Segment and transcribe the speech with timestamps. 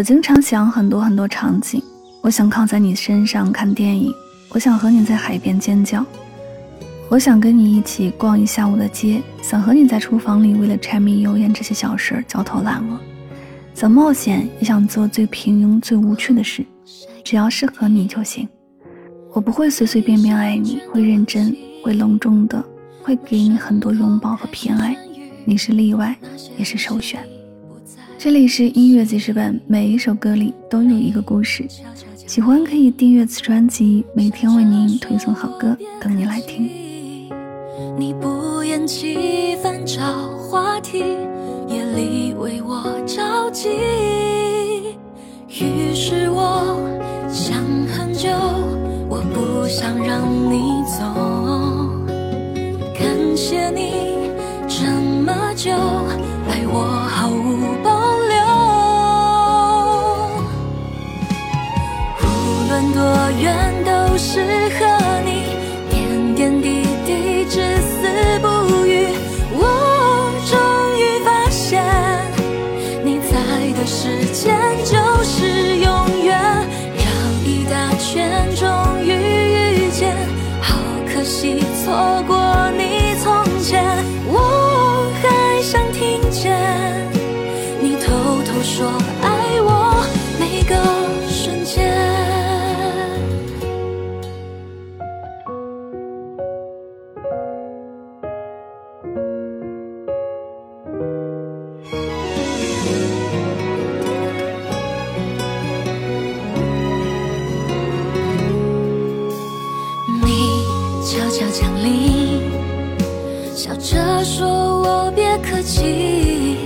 [0.00, 1.78] 我经常想很多很多场景，
[2.22, 4.10] 我想靠在你身上看电影，
[4.48, 6.02] 我想和你在海边尖叫，
[7.10, 12.98] 我想跟你一起逛一下午的街，想和你在厨房里为了柴米油盐这些小事焦头烂额，
[13.74, 16.64] 想冒险也想做最平庸最无趣的事，
[17.22, 18.48] 只要适合你就行。
[19.34, 21.54] 我不会随随便便爱你，会认真，
[21.84, 22.64] 会隆重的，
[23.02, 24.96] 会给你很多拥抱和偏爱。
[25.44, 26.16] 你是例外，
[26.56, 27.22] 也是首选。
[28.22, 31.66] 这里是音乐记事本，每一首歌里都有一个故事。
[32.26, 36.68] 喜欢可以订阅此专辑，每天为您推送好歌，等你来听。
[37.98, 40.02] 你不厌其烦找
[40.36, 40.98] 话题，
[41.66, 43.70] 夜里为我着急。
[45.48, 46.76] 于是我
[47.32, 48.28] 想很久，
[49.08, 51.06] 我不想让你走。
[52.92, 54.28] 感谢你
[54.68, 54.84] 这
[55.24, 55.70] 么久
[56.50, 57.08] 爱我
[63.00, 63.06] 多
[63.40, 64.44] 远都适
[64.78, 64.84] 合
[65.24, 65.56] 你，
[65.88, 68.06] 点点滴滴至死
[68.42, 69.08] 不渝。
[69.54, 69.62] 我
[70.44, 70.52] 终
[71.00, 71.82] 于发现，
[73.02, 73.32] 你在
[73.72, 75.88] 的时间就是永
[76.26, 76.38] 远。
[76.98, 77.06] 绕
[77.42, 78.68] 一大圈，终
[79.02, 80.14] 于遇见，
[80.60, 80.76] 好
[81.10, 82.36] 可惜错过
[82.76, 83.82] 你从前。
[84.26, 86.54] 我还想听见
[87.80, 88.12] 你偷
[88.44, 89.29] 偷说爱
[111.10, 112.40] 悄悄降临，
[113.52, 114.46] 笑着说
[114.80, 116.58] ：“我别客气。”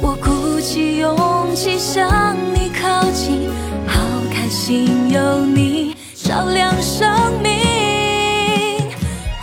[0.00, 3.50] 我鼓起勇气向你靠近，
[3.84, 3.98] 好
[4.32, 7.10] 开心有你照亮生
[7.42, 7.50] 命。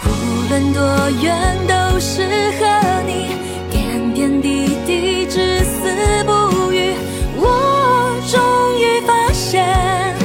[0.06, 0.10] 无
[0.48, 0.82] 论多
[1.22, 2.24] 远都是
[2.58, 3.36] 和你，
[3.70, 6.96] 点点滴滴至死不渝。
[7.36, 8.40] 我终
[8.80, 10.16] 于发现，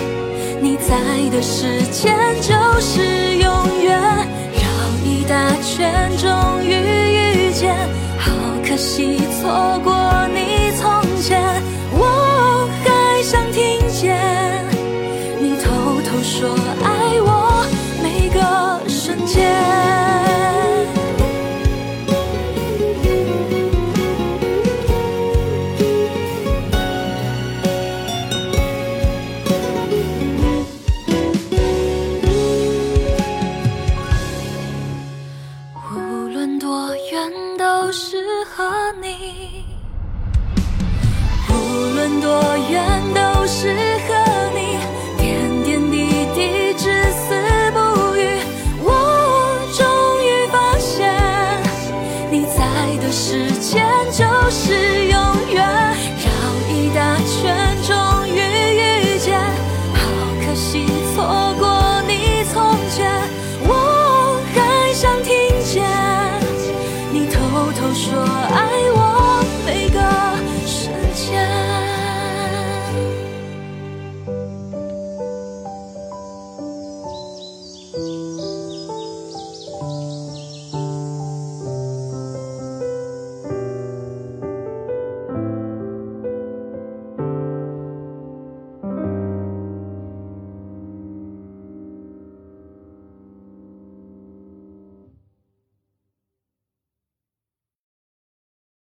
[0.62, 0.96] 你在
[1.36, 3.45] 的时间就是永。
[5.28, 6.70] 大圈终于
[7.48, 7.74] 遇见，
[8.16, 8.30] 好
[8.64, 9.92] 可惜错过
[10.32, 10.45] 你。
[41.50, 41.54] 无
[41.94, 43.74] 论多远都适